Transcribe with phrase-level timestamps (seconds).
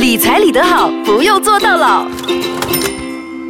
[0.00, 2.08] 理财理得好，不用做到老。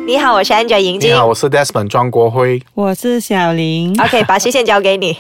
[0.04, 1.11] 你好，我是 Angel 银晶。
[1.11, 2.61] 你好，我是 Desmond 庄国辉。
[2.75, 3.96] 我是小林。
[4.00, 5.16] OK，把视线交给你。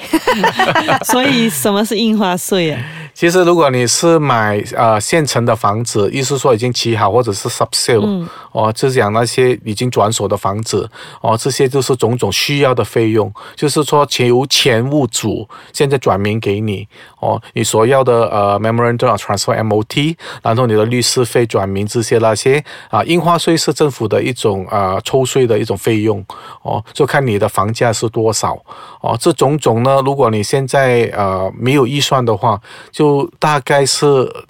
[1.06, 2.82] 所以什么是印花税啊？
[3.20, 10.88] 其实，如果你是买呃现成的房子，意思说已经起好或者是 sub sale，、哦，就是讲那些已经转手的房子，
[11.20, 26.24] 哦，这些就是种种需要的费用，就是说由前物主现在转名给你，哦，你所要的呃 memorandum of transfer MOT，然后你的律师费转名这些那些啊，印花税是政府的一种呃抽税的一种费用，
[26.62, 28.56] 哦，就看你的房价是多少，
[29.02, 32.58] 哦，这种种呢，如果你现在呃没有预算的话，
[32.90, 34.06] 就大概是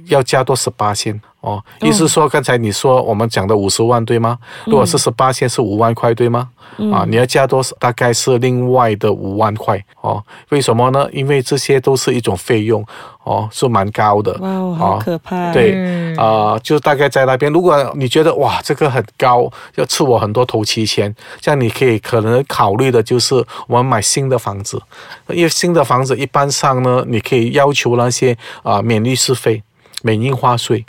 [0.06, 1.62] 要加多十八千哦。
[1.80, 4.38] 意思说，刚才你说我们讲的五十万对吗？
[4.66, 6.48] 如果是十八线是五万块对吗？
[6.92, 7.74] 啊，你要加多少？
[7.78, 10.22] 大概是另外的五万块哦。
[10.50, 11.06] 为什么呢？
[11.12, 12.84] 因为这些都是一种费用
[13.24, 14.32] 哦，是蛮高的。
[14.40, 15.52] 哇哦，好可怕！
[15.52, 17.52] 对，啊、就大概在那边。
[17.52, 23.34] 如果你觉得哇，这个很高，要吃我很多头期钱，这样你可以可能考虑的就是
[23.66, 24.80] 我们买新的房子，
[25.28, 29.62] 因为新的房子一般上呢，你可以要求那些啊、免律师费、
[30.02, 30.86] 免印花税。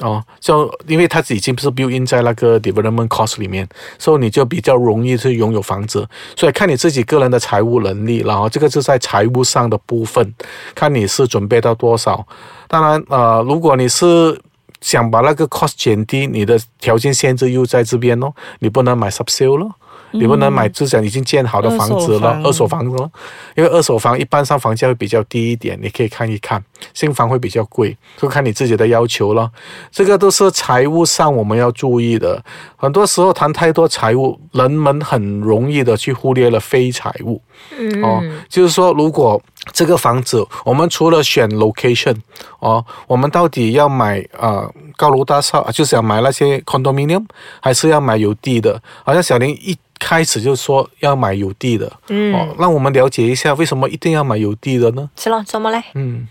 [0.00, 3.68] 哦，就因为它已经不是 built in 在那个 development cost 里面，
[3.98, 6.08] 所以你就比较容易去拥有房子。
[6.34, 10.34] 所以看你自己个人的财务能力，然后这个是在财务上的部分，
[10.74, 12.26] 看你是准备到多少。
[12.66, 14.40] 当然，呃，如果你是
[14.80, 19.72] 想把那个 cost 减低，你的条件限制又在这边咯，你不能买 sub sale 咯。
[20.14, 23.10] 你不能买之前已经建好的房子了，二手房二手房子了，
[23.56, 26.62] 因为二手房一般上房价会比较低一点，你可以看一看。
[26.94, 29.50] 新房会比较贵，就看你自己的要求了。
[29.90, 32.42] 这个都是财务上我们要注意的。
[32.76, 37.40] 很多时候谈太多财务，人们很容易的去忽略了非财务。
[37.78, 39.40] 嗯哦，就是说，如果
[39.72, 42.16] 这个房子，我们除了选 location，
[42.58, 47.24] 哦，我们到底要买呃高楼大厦，就是要买那些 condominium，
[47.60, 48.82] 还是要买有地的？
[49.04, 55.08] 好像小林一开始就说要买有地的，嗯，哦，让我们了解一下为什么一定要买有地的呢？
[55.16, 55.80] 是了，怎么嘞？
[55.94, 56.26] 嗯，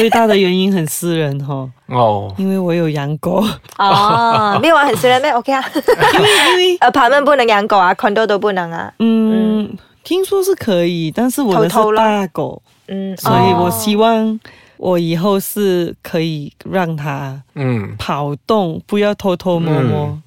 [0.00, 3.44] 最大的原因很私人哈，哦，因为我有养狗，
[3.76, 5.62] 哦， 没有啊，很私人咩？OK 啊。
[5.74, 8.90] 因为因为呃，旁边不能养狗啊，condo 都不能啊。
[8.98, 9.70] 嗯，
[10.02, 14.40] 听说是可以，但是我的是偷偷咯大狗，嗯，所以我哦希望
[14.78, 17.94] 我以后是可以让它嗯。
[17.98, 20.18] 跑动，不要偷偷摸摸。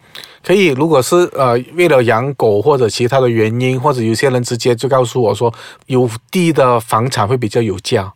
[0.43, 5.51] 可以，如果是呃为了养狗或者其他的原因，或者有些人直接就告诉我说，
[5.87, 8.13] 有地的房产会比较有价，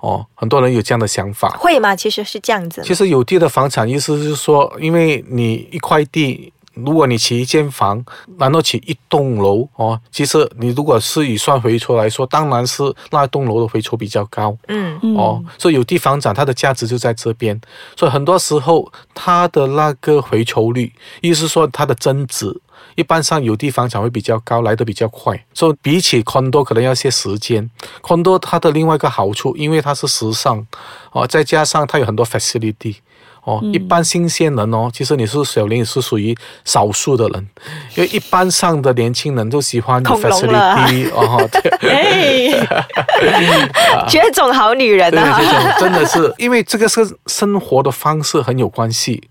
[0.00, 1.48] 哦，很多人有这样的想法。
[1.58, 1.96] 会吗？
[1.96, 2.82] 其实是这样子。
[2.84, 6.52] 其实有地的房产意思是说，因为你一块地，
[6.84, 8.04] 如果你起一间房，
[8.38, 14.56] 然后起一栋楼哦，其实你如果是以算回酬来说，当然是那栋楼的回酬比较高。
[14.68, 17.60] 嗯嗯哦，所以有地房产它的价值就在这边，
[17.96, 22.60] 所以很多时候它的那个回酬率，意思是说它的增值，
[22.94, 27.68] 一般上有地房产会比较高，来的比较快，所以比起 condo 可能要些时间。
[28.02, 30.66] condo 它的另外一个好处，因为它是时尚，
[31.12, 32.96] 哦，再加上它有很多 facility。
[33.48, 36.36] 哦，一般新鲜人哦，其实你是小林，也是属于
[36.66, 37.48] 少数的人，
[37.96, 41.48] 因为一般上的年轻人都喜欢 facility 哦，
[41.80, 41.88] 对。
[41.88, 42.84] 哎，
[44.06, 45.40] 绝种好女人对，啊。
[45.40, 49.22] 这种真的是，因为这个是生活的方式很有关系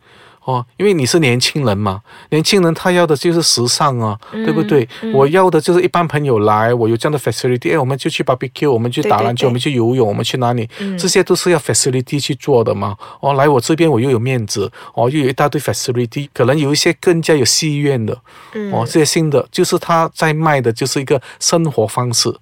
[0.48, 0.66] 哦。
[0.78, 4.88] 因为你是年轻人嘛，年轻人他要的就是时尚啊，嗯对不对？
[5.14, 10.68] 我要的就是一般朋友来，我有这样的 facility，哎，我们就去 barbecue，我们去打篮球，对对对我们去游泳，我们去哪里？
[10.80, 12.96] 嗯这些都是要 facility 去做的嘛。
[13.20, 18.18] 哦，来我这边我又有面子，哦，又有一大堆 facility，可能有一些更加有戏院的，
[18.54, 22.34] 嗯哦，这些新的就是他在卖的就是一个生活方式。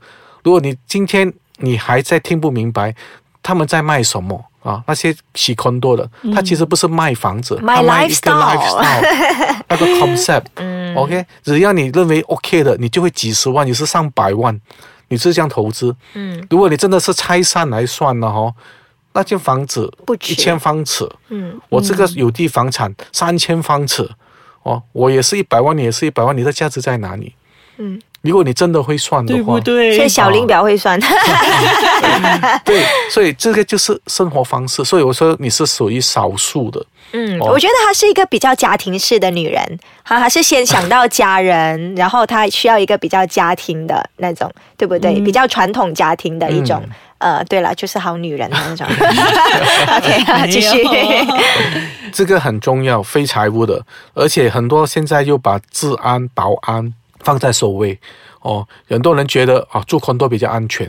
[0.43, 2.95] 如果你今天你还在听不明白
[3.41, 10.45] 他们在卖什么啊，那些洗 condo 的，他其实不是卖房子，卖他卖一个 lifestyle 那个 concept。
[10.55, 10.95] 嗯。
[10.95, 14.59] OK，只要你认为 OK 的，你就会几十万，你是上百万，
[15.09, 15.95] 你是这样投资。
[16.15, 16.45] 嗯。
[16.49, 18.51] 如果你真的是拆散来算了哈，
[19.13, 19.89] 那间房子
[20.27, 24.09] 一千方尺，嗯，我这个有地房产三千方尺，
[24.63, 27.33] 哦，我也是一百万，你也是一百万，你的价值在哪里？
[27.77, 29.95] 嗯，如果你真的会算的话，对不对？
[29.95, 30.99] 所以小林比较会算。
[32.65, 34.83] 对，所以这个就是生活方式。
[34.83, 36.85] 所以我说你是属于少数的。
[37.11, 45.19] 嗯，哦我觉得她是一个比较家庭式的女人，她还是先想到家人，然后她需要一个比较家庭的那种，对不对？
[45.21, 46.83] 比较传统家庭的一种。
[47.17, 48.85] 呃，对了，就是好女人的那种。
[49.97, 50.83] OK，继续。
[52.11, 53.81] 这个很重要，非财务的，
[54.13, 56.93] 而且很多现在又把治安、保安
[57.25, 57.99] 放在首位。
[58.39, 60.87] 哦，很多人觉得啊，住 condo 比较安全。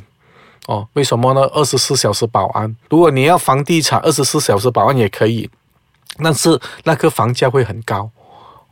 [0.66, 1.40] 哦，为什么呢？
[1.54, 5.48] 二十四小时保安，如果你要房地产，二十四小时保安也可以。
[6.22, 8.10] 但是那个房价会很高。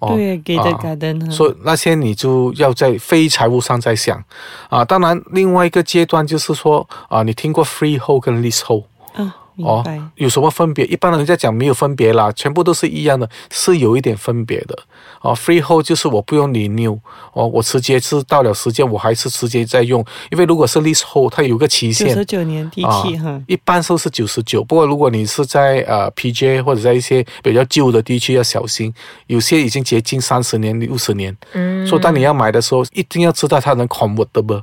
[0.01, 1.31] 哦对，给的啊改的呢。
[1.31, 4.23] 所以那些你就要在非财务上再想
[4.69, 4.85] 啊。
[4.85, 8.85] 当然，另外一个阶段就是说啊，你听过 freehold 跟 leasehold
[9.15, 9.85] 啊，明哦。，
[10.17, 10.85] 有什么分别？
[10.87, 14.79] 一般人家讲没有分别啦，全部都是一样的，是有一点分别的。
[15.21, 16.99] 哦，freehold 就是我不用 renew，
[17.33, 22.25] 哦，我直接是到了时间我还是直接在用，因为如果是 leasehold，它有个期限九十。
[22.25, 28.93] 九年地契哈，一般都是九十九，不过如果你是在呃 PJ 或者在一些比较旧的地区要小心，
[29.27, 34.62] 有些已经接近三十年、六十年，嗯所以当你要买的时候，一定要知道它能 convertible，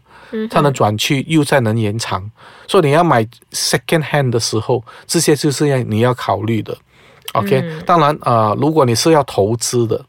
[0.50, 2.30] 它嗯能转去又再能延长，
[2.68, 6.78] 所以你要买 second hand 的时候，这些就是要你要考虑的。
[7.34, 10.06] OK，、当然呃，如果你是要投资的。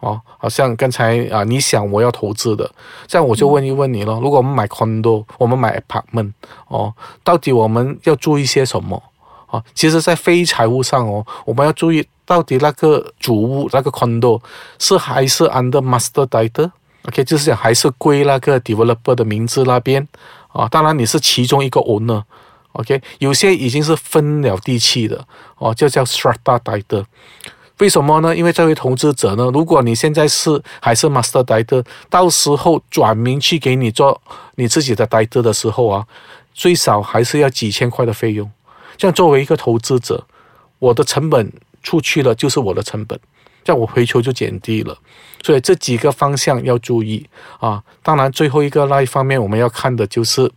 [0.00, 2.70] 哦，好像刚才啊、你想我要投资的，
[3.06, 4.20] 这样我就问一问你咯。
[4.22, 6.32] 如果我们买 condo，我们买 apartment，
[6.68, 6.92] 哦，
[7.24, 9.02] 到底我们要注意些什么？
[9.48, 14.38] 哦，其实，在非财务上哦，我们要注意到底那个主屋那个 condo
[14.78, 20.06] 是还是 under master title，OK，、就是讲还是归那个 developer 的名字那边
[20.48, 20.68] 啊。
[20.68, 22.22] 当然你是其中一个 owner。
[22.76, 25.26] OK，有些已经是分了地契的
[25.58, 27.04] 哦，就叫 strata title。
[27.78, 28.34] 为什么呢？
[28.34, 34.20] 因为这位投资者呢，如果你现在是还是 master title，到时候转名去给你做
[34.54, 36.06] 你自己的 title 的时候啊，
[36.54, 38.50] 最少还是要几千块的费用。
[38.96, 40.26] 这样作为一个投资者，
[40.78, 41.52] 我的成本
[41.82, 43.18] 出去了就是我的成本，
[43.66, 44.96] 这样我回球就减低了。
[45.42, 47.26] 所以这几个方向要注意
[47.58, 47.82] 啊。
[48.02, 50.48] 当然，最后一个那一方面我们要看的就是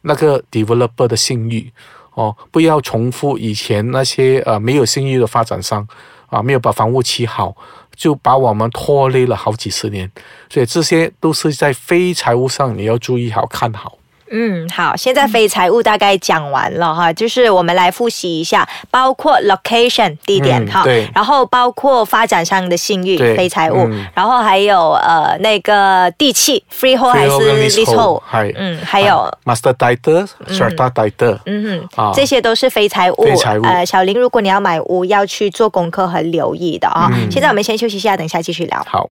[0.00, 1.70] 那个 developer 的信誉
[2.14, 5.86] 哦，不要重复以前那些呃没有信誉的发展商
[6.28, 7.54] 啊，没有把房屋起好，
[7.94, 10.10] 就把我们拖累了好几十年。
[10.48, 13.98] 所以这些都是在非财务上你要注意好看好。
[14.36, 21.08] 嗯，好，现在非财务大概讲完了哈，就是我们来复习一下，包括 location 地点哈，嗯对。
[21.14, 24.04] 然后包括发展商的信誉对非财务，嗯。
[24.12, 29.18] 然后还有呃那个地契 freehold 还是係嗯，还有。
[29.18, 32.10] 啊 master title、strata title，嗯啊。
[32.10, 33.22] 哼，这些都是非财务。
[33.22, 37.30] 非财务呃，小林，如果你要买屋，要去做功课和留意的啊、嗯。
[37.30, 38.84] 现在我们先休息一下，等一下继续聊。
[38.88, 39.08] 好，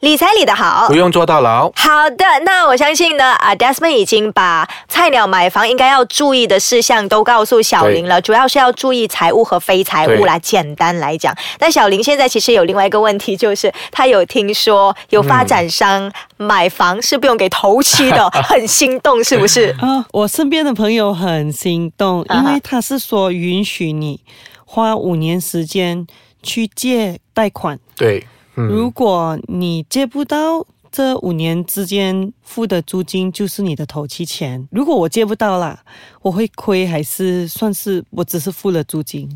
[0.00, 0.94] 理财理得好不。
[0.94, 1.70] 用坐到牢。
[1.76, 10.38] 好的，那我相信呢，啊，Desmond 已经把菜鸟买房应该要注意的事项都告诉小林了，主要是要注意财务和非财务啦。
[10.38, 19.74] 简单来讲，但小林现在其实有另外一个问题，就是他有听说有发展商买房是不用给头期的， 很心动，是不是？
[19.80, 24.20] 啊，我身边的朋友很心动，因为他是说允许你
[24.66, 26.06] 花五年时间
[26.42, 30.66] 去借贷款，对，嗯，如果你借不到。
[30.96, 34.68] 这五年之间付的租金就是你的头期钱。
[34.70, 35.82] 如果我借不到啦，
[36.22, 39.28] 我会亏还是算是我只是付了租金？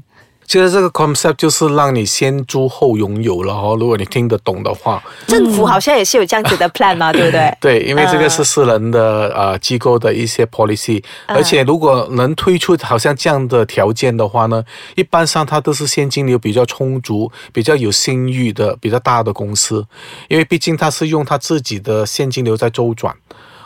[0.49, 3.77] 其实这个 concept 就是让你先租后拥有了哦。
[3.79, 7.55] 如果你听得懂的话，政府好像也是有这样子的 plan 嘛，对不对？
[7.61, 14.65] 对，因为这个是私人的、呃机构的一些 policy，、而且如果能推出好像这样的条件的话呢，
[14.97, 19.85] 一般上它都是现金流比较充足、比较有信誉的、比较大的公司，
[20.29, 23.15] 因为毕竟它是用它自己的现金流在周转。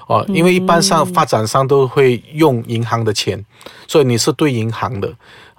[0.08, 3.42] 哦，因为一般上发展商都会用银行的钱，
[3.86, 5.10] 所以你是对银行的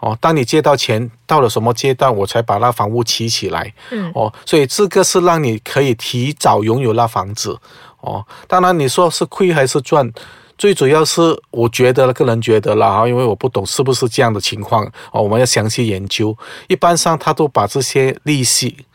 [0.03, 0.17] 哦。
[0.19, 3.73] 当你借到钱到了什么阶段，我才把那房屋起起来。
[3.91, 7.57] 嗯哦，所以这个是让你可以提早拥有那房子。
[8.01, 10.12] 哦，当然你说是亏还是赚，
[10.57, 16.38] 最主要是我觉得个人觉得啦哈，因为我不懂是不是这样的情况哦，我们要详细研究。
[16.67, 18.86] 一般上他都把这些利息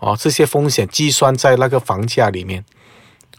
[0.00, 2.64] 哦这些风险计算在那个房价里面。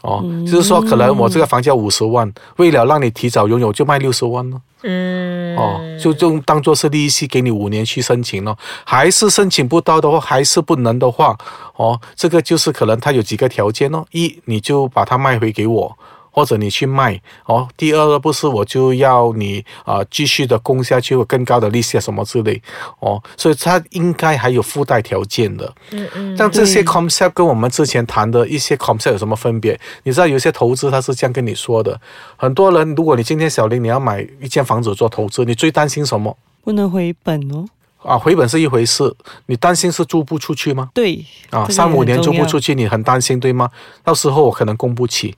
[0.02, 4.62] 哦，就是说，可能我这个房价五十万，为了让你提早拥有，就卖六十万呢。
[4.84, 8.56] 嗯，哦，就就当做是利息给你五年去申请咯。
[8.84, 11.36] 还是申请不到的话，还是不能的话，
[11.76, 14.04] 哦，这个就是可能它有几个条件哦。
[14.12, 15.98] 一，你就把它卖回给我，
[16.38, 17.68] 或者你去卖哦。
[17.76, 22.62] 第二个不是我就要你啊、继续的供下去，有更高的利息啊什么之类
[23.00, 23.20] 哦。
[23.36, 25.74] 所以它应该还有附带条件的。
[25.90, 29.78] 嗯嗯像这些 concept 跟我们之前谈的一些 concept 有什么分别？
[30.04, 32.00] 你知道有些投资他是这样跟你说的，
[32.36, 36.38] 很多人如果你今天小林你要买一间房子做投资，你最担心什么？
[36.62, 37.66] 不能回本哦。
[38.00, 39.12] 啊，回本是一回事，
[39.46, 40.88] 你担心是租不出去吗？
[40.94, 43.68] 对啊，三五年租不出去，你很担心对吗？
[44.04, 45.34] 到时候我可能供不起，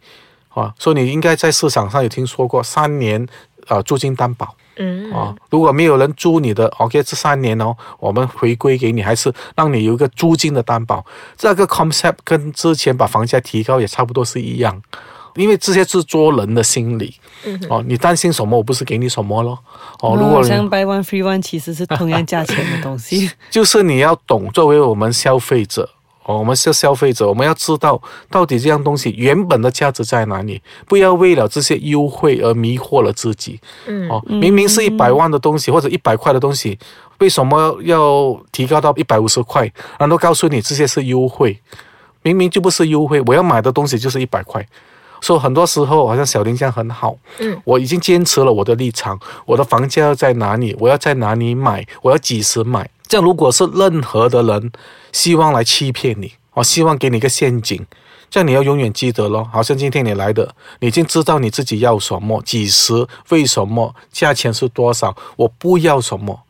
[0.51, 3.27] 啊，所以你应该在市场上有听说过三年
[3.69, 4.55] 呃租金担保。
[4.77, 11.05] 嗯啊，如果没有人租你的，OK，这三年哦，我们回归给你，还是让你有一个租金的担保。
[11.37, 14.83] 这个 concept 跟之前把房价提高也差不多是一样。
[15.37, 17.15] 因为这些是做人的心理。
[17.69, 19.59] 哦，你担心什么，我不是给你什么咯。
[20.01, 23.31] 哦，如果你像 buy one free one 其实是同样价钱的东西。
[23.49, 25.89] 就是你要懂，作为我们消费者，
[26.25, 28.01] 哦，我们是消费者，我们要知道
[28.31, 33.59] 到底这样东西原本的价值在哪里，不要为了这些优惠而迷惑了自己。
[33.87, 36.79] 嗯哦，明明是一百万的东西或者一百块的东西，
[37.19, 39.71] 为什么要提高到一百五十块？
[39.99, 41.59] 然后告诉你这些是优惠，
[42.23, 44.65] 明明就不是优惠，我要买的东西就是一百块。
[45.21, 52.89] 所以很多时候，好像小林这样很好，嗯，我已经坚持了我的立场，我的房价要在哪里，我要在哪里买，我要几时买。
[53.07, 54.71] 这样如果是任何的人
[55.13, 57.85] 希望来欺骗你，我希望给你一个陷阱，
[58.31, 59.49] 这样你要永远记得咯。
[59.53, 66.41] 好像今天你来的，你已经知道你自己要什么，几时，为什么，价钱是多少，我不要什么。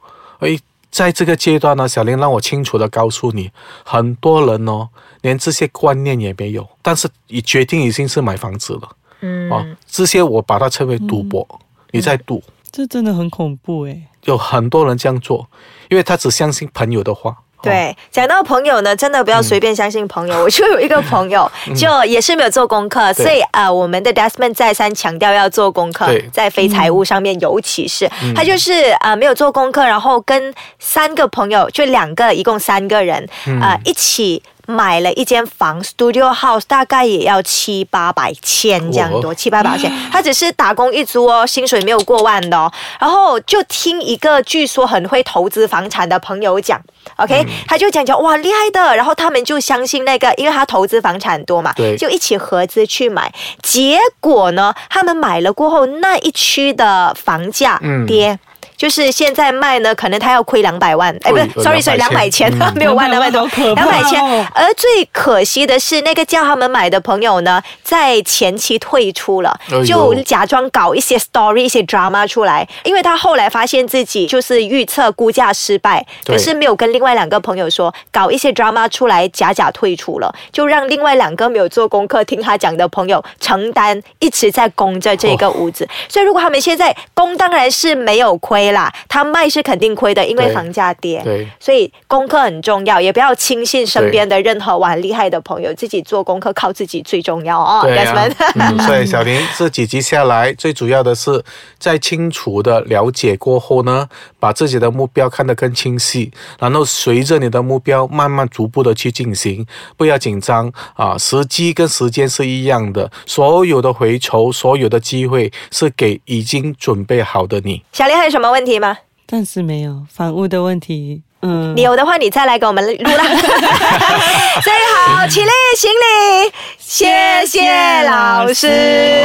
[0.40, 0.58] 诶，
[0.90, 3.50] 在这个阶段呢，小林让我清楚的告诉你，
[3.84, 4.88] 很多人哦，
[5.22, 8.96] 连这些观念也没有，但是你决定已经是买房子了。
[9.20, 11.46] 嗯啊，这些我把它称为赌博，
[11.90, 12.42] 你在赌。
[12.72, 14.02] 这真的很恐怖诶。
[14.24, 15.48] 有很多人这样做，
[15.88, 17.36] 因为他只相信朋友的话。
[17.60, 20.42] 哦，对，讲到朋友呢，真的不要随便相信朋友。
[20.42, 33.28] 我就有一个朋友，就也是没有做功课，所以呃，我们的 Desmond 再三强调要做功课，在非财务上面，尤其是他就是呃没有做功课，然后跟三个朋友，就两个，一共三个人，
[33.60, 34.42] 呃一起。
[34.70, 39.90] 买了一间房，studio house，大概也要七八百千这样多，哇七八百千。
[40.12, 42.72] 他只是打工一族哦，薪水没有过万的哦。
[42.98, 46.80] 然后就听一个据说很会投资房产的朋友讲
[47.16, 53.32] ，OK，、他就讲讲哇厉害的，然后他们就相信那个，因为他投资房产多嘛，对就一起合资去买。
[53.62, 58.38] 结果呢，他们买了过后，那一区的房价嗯跌。
[58.80, 64.46] 就是现在卖呢，可能他要亏两百万，哎，不是，sorry sorry，两百200千千， 没有 万两百多，200好可怕两百千哦。
[64.54, 69.54] 而最可惜的是，那个叫他们买的朋友呢，在前期退出了
[69.86, 72.66] 就假装搞一些 story、一些 drama 出来。
[72.84, 85.86] 因为他后来发现自己就是预测估价失败，可是没有跟另外两个朋友说，搞一些 drama 出来，假假退出了，就让另外两个没有做功课、听他讲的朋友承担一直在供着这个屋子。
[86.08, 91.20] 所以如果他们现在供，当然是没有亏啦，他卖是肯定亏的，因为对房价跌。
[91.24, 97.82] 对所以功课很重要，也不要轻信身边的任何玩厉害的朋友，自己做功课靠自己最重要哦。
[97.84, 101.42] 对 Desmond 啊，嗯， 所以小林这几集下来，最主要的是
[101.78, 104.08] 在清楚的了解过后呢，
[104.38, 117.82] 把自己的目标看得更清晰，然后随着你的目标慢慢逐步的去进行，不要紧张啊，时机跟时间是一样的，所有的回酬，所有的机会是给已经准备好的你。
[117.92, 118.98] 小林还有什么问题吗？
[119.26, 121.22] 暂时没有房屋的问题。
[121.42, 123.24] 嗯，你有的话，你再来给我们录啦。
[124.62, 128.66] 最好起立行礼，谢谢老师。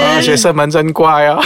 [0.03, 1.41] 啊，学生们真乖啊。